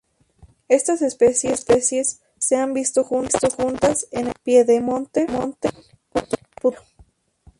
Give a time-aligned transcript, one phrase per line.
[0.67, 5.55] Estas especies se han visto juntas en el piedemonte del
[6.59, 6.81] putumayo.